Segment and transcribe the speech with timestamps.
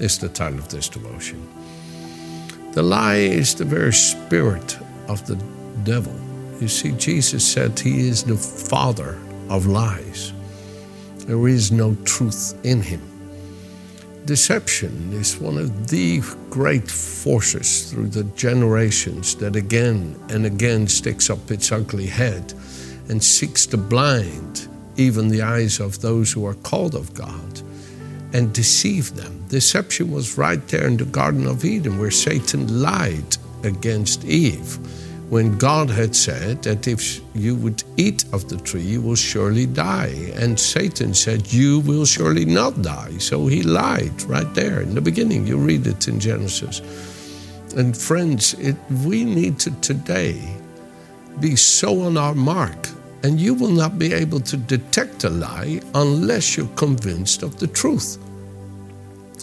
[0.00, 1.46] is the title of this devotion.
[2.72, 4.78] The lie is the very spirit
[5.08, 5.36] of the
[5.84, 6.14] devil.
[6.60, 9.18] You see, Jesus said he is the father
[9.48, 10.32] of lies.
[11.26, 13.02] There is no truth in him.
[14.24, 16.20] Deception is one of the
[16.50, 22.52] great forces through the generations that again and again sticks up its ugly head
[23.08, 27.62] and seeks to blind even the eyes of those who are called of God
[28.32, 29.44] and deceive them.
[29.48, 34.78] Deception was right there in the Garden of Eden where Satan lied against Eve
[35.28, 39.66] when God had said that if you would eat of the tree, you will surely
[39.66, 40.32] die.
[40.34, 43.18] And Satan said, You will surely not die.
[43.18, 45.46] So he lied right there in the beginning.
[45.46, 46.80] You read it in Genesis.
[47.76, 50.40] And friends, it, we need to today
[51.40, 52.88] be so on our mark
[53.22, 57.66] and you will not be able to detect a lie unless you're convinced of the
[57.66, 58.18] truth.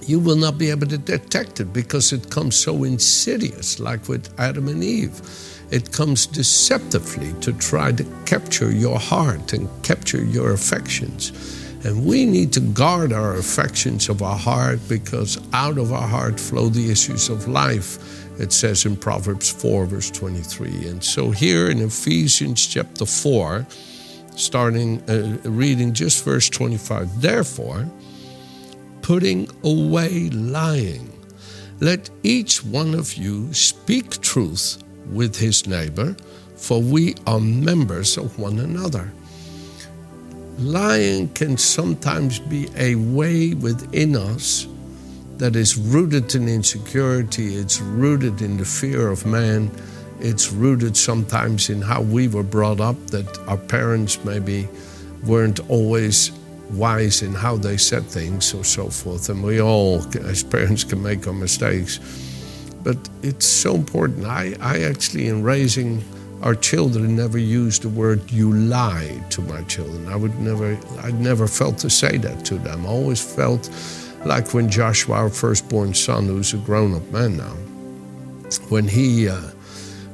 [0.07, 4.33] You will not be able to detect it because it comes so insidious, like with
[4.39, 5.19] Adam and Eve.
[5.71, 11.31] It comes deceptively to try to capture your heart and capture your affections.
[11.85, 16.39] And we need to guard our affections of our heart because out of our heart
[16.39, 17.99] flow the issues of life
[18.39, 20.87] it says in Proverbs 4, verse 23.
[20.87, 23.65] And so here in Ephesians chapter 4,
[24.35, 27.89] starting uh, reading just verse 25, therefore,
[29.01, 31.11] putting away lying,
[31.79, 36.15] let each one of you speak truth with his neighbor,
[36.55, 39.11] for we are members of one another.
[40.57, 44.67] Lying can sometimes be a way within us
[45.37, 49.69] that is rooted in insecurity, it's rooted in the fear of man,
[50.21, 54.69] it's rooted sometimes in how we were brought up, that our parents maybe
[55.25, 56.31] weren't always
[56.71, 59.27] wise in how they said things or so forth.
[59.27, 61.99] And we all, as parents, can make our mistakes.
[62.83, 64.25] But it's so important.
[64.25, 66.03] I, I actually, in raising
[66.41, 70.07] our children, never used the word you lie to my children.
[70.07, 72.85] I would never, I never felt to say that to them.
[72.85, 73.69] I always felt
[74.25, 77.55] like when Joshua, our firstborn son, who's a grown up man now,
[78.69, 79.41] when he uh,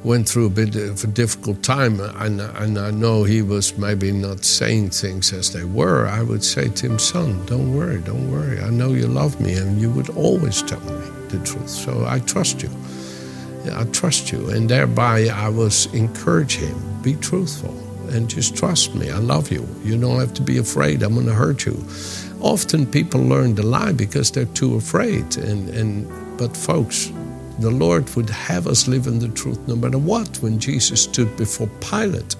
[0.04, 4.10] went through a bit of a difficult time, and, and I know he was maybe
[4.10, 8.30] not saying things as they were, I would say to him, Son, don't worry, don't
[8.30, 8.60] worry.
[8.60, 11.68] I know you love me, and you would always tell me the truth.
[11.68, 12.70] So I trust you.
[13.70, 14.50] I trust you.
[14.50, 17.74] And thereby I was encouraging him, be truthful
[18.12, 19.10] and just trust me.
[19.10, 19.66] I love you.
[19.82, 21.02] You don't have to be afraid.
[21.02, 21.84] I'm going to hurt you.
[22.40, 25.36] Often people learn to lie because they're too afraid.
[25.36, 27.10] And, and but folks,
[27.58, 30.36] the Lord would have us live in the truth no matter what.
[30.38, 32.36] When Jesus stood before Pilate,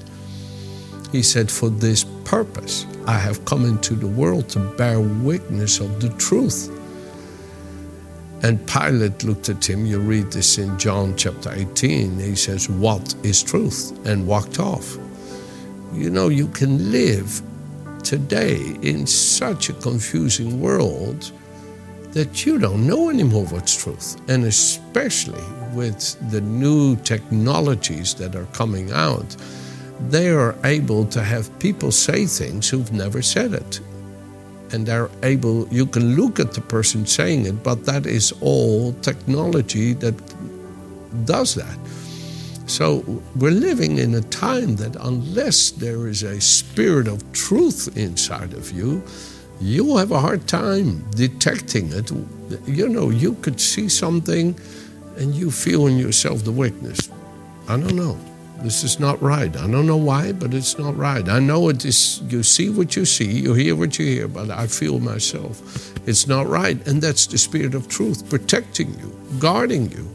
[1.11, 6.00] he said, For this purpose I have come into the world to bear witness of
[6.00, 6.71] the truth.
[8.42, 9.86] And Pilate looked at him.
[9.86, 12.19] You read this in John chapter 18.
[12.19, 13.92] He says, What is truth?
[14.04, 14.97] and walked off.
[15.92, 17.41] You know, you can live
[18.02, 21.31] today in such a confusing world
[22.12, 24.20] that you don't know anymore what's truth.
[24.28, 29.36] And especially with the new technologies that are coming out,
[30.08, 33.81] they are able to have people say things who've never said it.
[34.72, 38.93] And they're able, you can look at the person saying it, but that is all
[39.03, 40.15] technology that
[41.27, 41.78] does that.
[42.66, 43.05] So
[43.37, 48.72] we're living in a time that unless there is a spirit of truth inside of
[48.72, 49.03] you,
[49.61, 52.11] you'll have a hard time detecting it.
[52.66, 54.58] You know, you could see something
[55.19, 57.11] and you feel in yourself the weakness.
[57.69, 58.19] I don't know.
[58.62, 59.55] This is not right.
[59.56, 61.29] I don't know why, but it's not right.
[61.29, 64.50] I know it is, you see what you see, you hear what you hear, but
[64.50, 65.59] I feel myself.
[66.06, 66.87] It's not right.
[66.87, 70.09] And that's the spirit of truth protecting you, guarding you.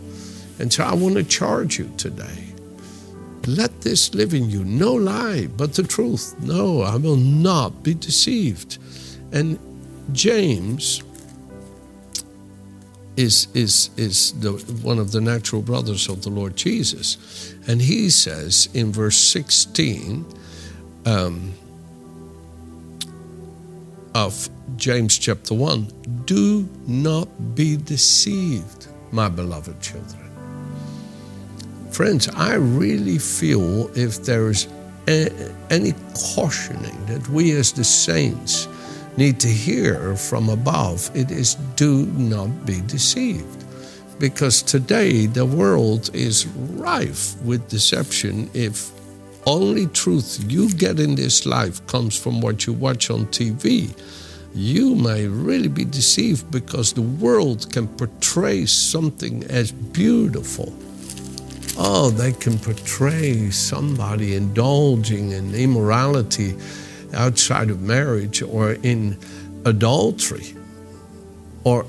[0.60, 2.54] And so I want to charge you today.
[3.48, 4.64] Let this live in you.
[4.64, 6.36] No lie, but the truth.
[6.40, 8.78] No, I will not be deceived.
[9.32, 9.60] And
[10.14, 11.02] James
[13.18, 14.52] is, is, is the,
[14.84, 17.56] one of the natural brothers of the Lord Jesus.
[17.68, 20.26] And he says in verse 16
[21.06, 21.54] um,
[24.14, 30.24] of James chapter 1 do not be deceived my beloved children.
[31.92, 34.68] Friends, I really feel if there's
[35.08, 38.68] any cautioning that we as the saints
[39.18, 43.66] need to hear from above, it is do not be deceived.
[44.20, 48.92] Because today the world is rife with deception if
[49.46, 53.94] only truth you get in this life comes from what you watch on TV
[54.58, 60.74] you may really be deceived because the world can portray something as beautiful.
[61.78, 66.56] Oh, they can portray somebody indulging in immorality
[67.14, 69.18] outside of marriage or in
[69.66, 70.56] adultery
[71.64, 71.86] or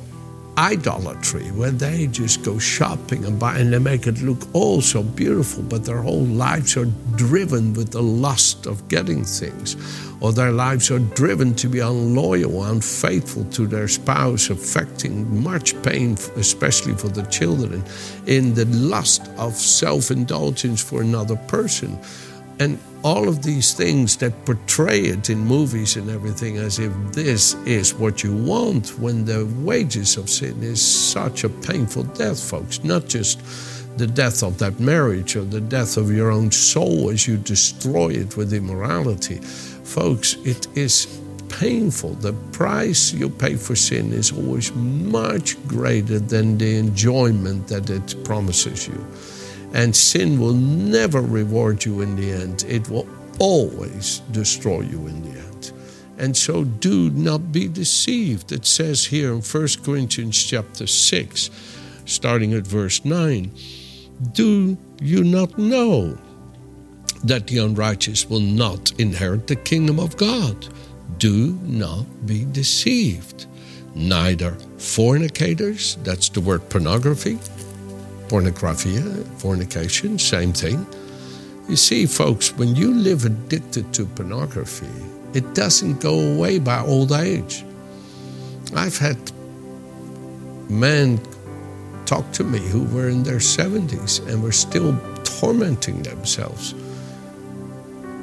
[0.57, 5.03] idolatry, where they just go shopping and buy and they make it look all so
[5.03, 9.77] beautiful, but their whole lives are driven with the lust of getting things
[10.21, 16.15] or their lives are driven to be unloyal, unfaithful to their spouse, affecting much pain,
[16.37, 17.85] especially for the children,
[18.27, 21.99] in the lust of self indulgence for another person.
[22.61, 27.55] And all of these things that portray it in movies and everything as if this
[27.65, 32.83] is what you want when the wages of sin is such a painful death, folks.
[32.83, 33.41] Not just
[33.97, 38.11] the death of that marriage or the death of your own soul as you destroy
[38.11, 39.41] it with immorality,
[39.89, 41.19] Folks, it is
[41.49, 42.11] painful.
[42.11, 48.23] The price you pay for sin is always much greater than the enjoyment that it
[48.23, 49.07] promises you.
[49.75, 55.23] And sin will never reward you in the end, it will always destroy you in
[55.23, 55.73] the end.
[56.19, 58.51] And so do not be deceived.
[58.51, 61.51] It says here in 1 Corinthians chapter 6,
[62.07, 63.53] starting at verse 9,
[64.33, 66.19] do you not know
[67.25, 70.69] that the unrighteous will not inherit the kingdom of God.
[71.19, 73.47] Do not be deceived.
[73.95, 77.39] Neither fornicators, that's the word pornography,
[78.29, 78.99] pornography,
[79.39, 80.87] fornication, same thing.
[81.69, 84.89] You see, folks, when you live addicted to pornography,
[85.35, 87.65] it doesn't go away by old age.
[88.75, 89.19] I've had
[90.71, 91.21] men
[92.07, 96.73] talk to me who were in their 70s and were still tormenting themselves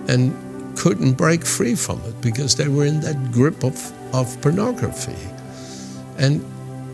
[0.07, 0.33] and
[0.75, 3.75] couldn't break free from it because they were in that grip of,
[4.13, 5.15] of pornography.
[6.17, 6.43] And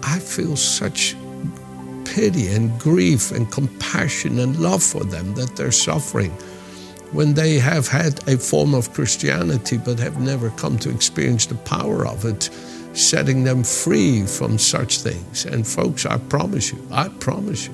[0.04, 1.16] I feel such
[2.12, 6.32] pity and grief and compassion and love for them that they're suffering
[7.12, 11.56] when they have had a form of Christianity but have never come to experience the
[11.56, 12.50] power of it,
[12.94, 15.46] setting them free from such things.
[15.46, 17.74] And folks, I promise you, I promise you,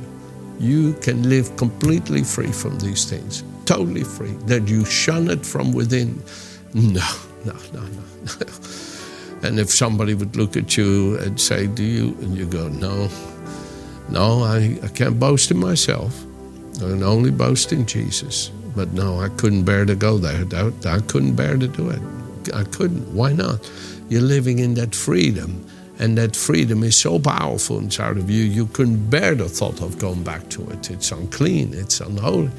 [0.59, 5.73] you can live completely free from these things totally free, that you shun it from
[5.73, 6.23] within.
[6.73, 7.07] No,
[7.45, 8.01] no, no, no.
[9.43, 12.17] and if somebody would look at you and say, Do you?
[12.21, 13.09] And you go, No,
[14.09, 16.23] no, I, I can't boast in myself.
[16.77, 18.49] I can only boast in Jesus.
[18.75, 20.45] But no, I couldn't bear to go there.
[20.85, 21.99] I couldn't bear to do it.
[22.53, 23.13] I couldn't.
[23.13, 23.69] Why not?
[24.09, 25.65] You're living in that freedom.
[25.99, 29.97] And that freedom is so powerful inside of you, you couldn't bear the thought of
[29.97, 30.91] going back to it.
[30.91, 32.51] It's unclean, it's unholy.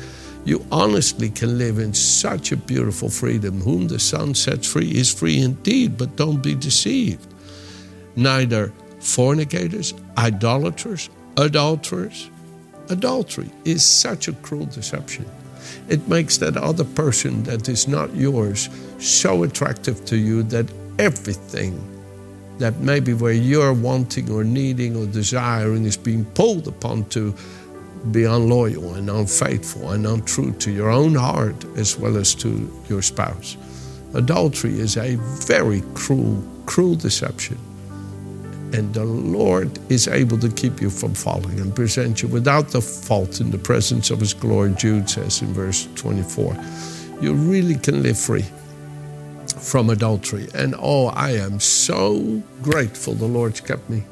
[0.45, 3.61] You honestly can live in such a beautiful freedom.
[3.61, 7.27] Whom the Son sets free is free indeed, but don't be deceived.
[8.17, 11.09] Neither fornicators, idolaters,
[11.39, 12.31] adulterers.
[12.91, 15.25] Adultery is such a cruel deception.
[15.89, 18.69] It makes that other person that is not yours
[18.99, 20.67] so attractive to you that
[20.99, 21.81] everything
[22.59, 27.35] that maybe where you're wanting or needing or desiring is being pulled upon to
[28.11, 33.03] be unloyal and unfaithful and untrue to your own heart as well as to your
[33.03, 33.57] spouse.
[34.15, 35.17] Adultery is a
[35.47, 37.59] very cruel, cruel deception.
[38.73, 42.83] And the Lord is able to keep you from falling and present you without the
[42.83, 46.57] fault in the presence of His glory, Jude says in verse 24.
[47.21, 48.47] You really can live free
[49.59, 50.49] from adultery.
[50.55, 54.05] And oh, I am so grateful the Lord's kept me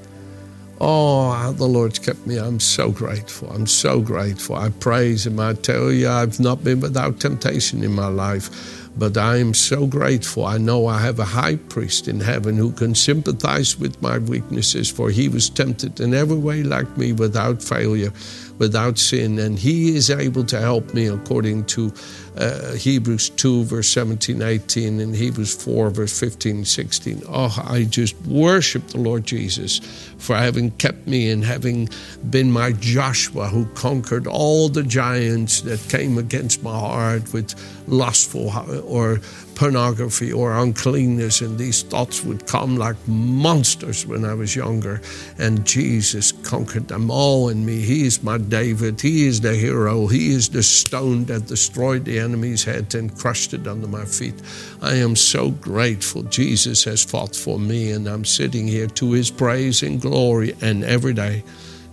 [0.79, 2.37] Oh, the Lord's kept me.
[2.37, 3.51] I'm so grateful.
[3.51, 4.57] I'm so grateful.
[4.57, 5.41] I praise Him.
[5.41, 8.86] I tell you, I've not been without temptation in my life.
[8.99, 10.47] But I am so grateful.
[10.47, 14.91] I know I have a high priest in heaven who can sympathize with my weaknesses,
[14.91, 18.13] for he was tempted in every way like me without failure,
[18.59, 19.39] without sin.
[19.39, 21.93] And he is able to help me according to
[22.37, 27.23] uh, Hebrews 2, verse 17, 18, and Hebrews 4, verse 15, 16.
[27.29, 29.81] Oh, I just worship the Lord Jesus
[30.19, 31.89] for having kept me and having
[32.31, 37.55] been my Joshua who conquered all the giants that came against my heart with
[37.87, 38.53] lustful
[38.85, 39.21] or
[39.57, 45.01] pornography or uncleanness, and these thoughts would come like monsters when I was younger.
[45.39, 47.81] And Jesus conquered them all in me.
[47.81, 49.01] He is my David.
[49.01, 50.07] He is the hero.
[50.07, 54.35] He is the stone that destroyed the enemy's head and crushed it under my feet.
[54.83, 56.23] I am so grateful.
[56.25, 60.85] Jesus has fought for me, and I'm sitting here to his praise and glory, and
[60.85, 61.43] every day.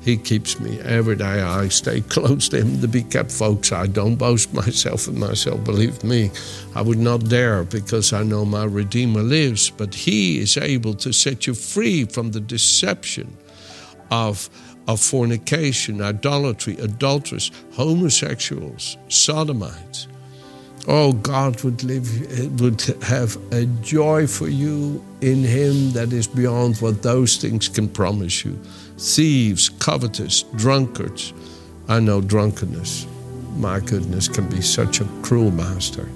[0.03, 1.41] He keeps me every day.
[1.41, 3.71] I stay close to Him to be kept, folks.
[3.71, 5.63] I don't boast myself in myself.
[5.63, 6.29] Believe me,
[6.75, 9.69] I would not dare because I know my Redeemer lives.
[9.69, 13.37] But He is able to set you free from the deception
[14.11, 14.49] of,
[14.89, 20.07] of fornication, idolatry, adulterers, homosexuals, sodomites.
[20.85, 26.77] Oh, God would live, would have a joy for you in Him that is beyond
[26.81, 28.59] what those things can promise you
[28.97, 31.33] thieves, covetous, drunkards.
[31.87, 33.07] I know drunkenness,
[33.55, 36.07] my goodness, can be such a cruel master.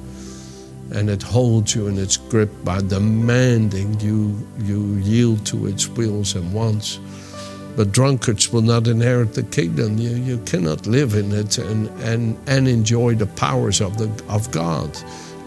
[0.91, 6.35] And it holds you in its grip by demanding you, you yield to its wills
[6.35, 6.99] and wants.
[7.77, 9.99] But drunkards will not inherit the kingdom.
[9.99, 14.51] You, you cannot live in it and, and, and enjoy the powers of, the, of
[14.51, 14.97] God.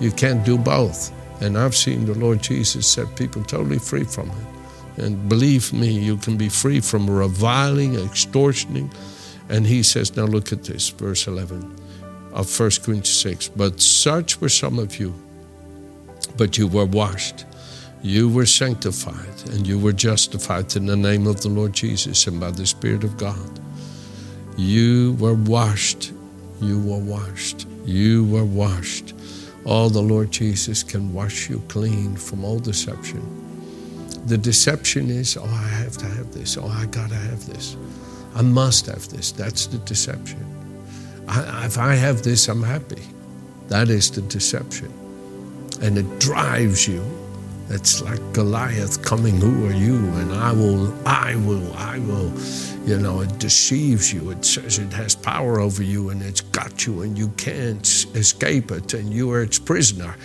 [0.00, 1.12] You can't do both.
[1.42, 5.02] And I've seen the Lord Jesus set people totally free from it.
[5.04, 8.94] And believe me, you can be free from reviling, extortioning.
[9.48, 11.76] And he says, now look at this, verse 11
[12.32, 13.48] of 1 Corinthians 6.
[13.48, 15.14] But such were some of you,
[16.36, 17.44] but you were washed,
[18.02, 22.40] you were sanctified, and you were justified in the name of the Lord Jesus and
[22.40, 23.60] by the Spirit of God.
[24.56, 26.12] You were washed,
[26.60, 29.14] you were washed, you were washed.
[29.64, 33.22] All the Lord Jesus can wash you clean from all deception.
[34.26, 36.56] The deception is, oh, I have to have this.
[36.56, 37.76] Oh, I gotta have this.
[38.34, 39.32] I must have this.
[39.32, 40.44] That's the deception.
[41.28, 43.02] I, if I have this, I'm happy.
[43.68, 44.92] That is the deception.
[45.82, 47.04] And it drives you.
[47.70, 49.94] It's like Goliath coming, who are you?
[49.94, 52.32] And I will, I will, I will.
[52.84, 54.30] You know, it deceives you.
[54.30, 57.86] It says it has power over you and it's got you and you can't
[58.16, 60.16] escape it and you are its prisoner.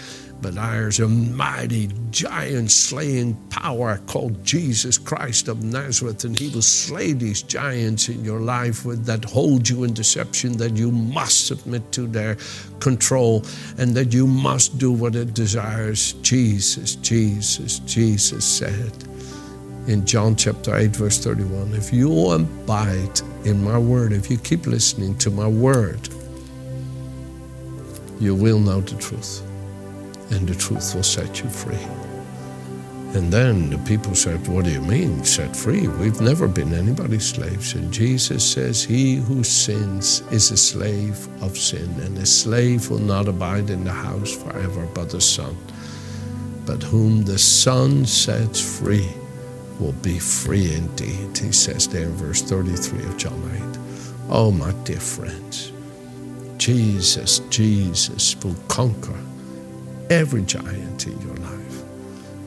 [0.42, 6.62] But there's a mighty giant slaying power called Jesus Christ of Nazareth, and He will
[6.62, 11.48] slay these giants in your life with, that hold you in deception, that you must
[11.48, 12.38] submit to their
[12.80, 13.44] control,
[13.77, 16.13] and that you must do what it desires.
[16.22, 18.94] Jesus, Jesus, Jesus said
[19.88, 24.68] in John chapter 8, verse 31 If you abide in my word, if you keep
[24.68, 26.10] listening to my word,
[28.20, 29.45] you will know the truth
[30.32, 31.88] and the truth will set you free.
[33.15, 35.88] And then the people said, What do you mean, set free?
[35.88, 37.74] We've never been anybody's slaves.
[37.74, 43.00] And Jesus says, He who sins is a slave of sin, and a slave will
[43.00, 45.55] not abide in the house forever, but the Son.
[46.65, 49.08] But whom the Son sets free
[49.79, 53.41] will be free indeed, he says there in verse 33 of John
[53.77, 53.79] 8.
[54.29, 55.72] Oh, my dear friends,
[56.58, 59.17] Jesus, Jesus will conquer
[60.10, 61.84] every giant in your life.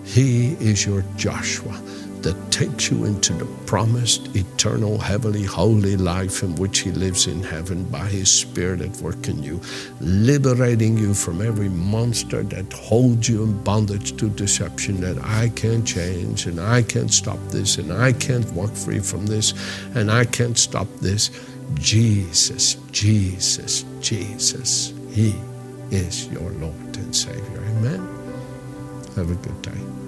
[0.04, 1.80] He is your Joshua
[2.22, 7.42] that takes you into the promised eternal, heavenly, holy life in which He lives in
[7.42, 9.60] heaven by His Spirit at work in you,
[10.00, 15.86] liberating you from every monster that holds you in bondage to deception that I can't
[15.86, 19.54] change and I can't stop this and I can't walk free from this
[19.94, 21.30] and I can't stop this.
[21.74, 25.34] Jesus, Jesus, Jesus, He
[25.90, 27.62] is your Lord and Savior.
[27.76, 28.00] Amen.
[29.16, 30.07] Have a good day.